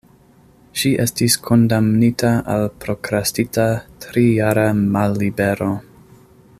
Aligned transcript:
Ŝi 0.83 0.91
estis 1.03 1.35
kondamnita 1.49 2.31
al 2.55 2.65
prokrastita 2.85 3.67
trijara 4.07 4.65
mallibero. 4.97 5.71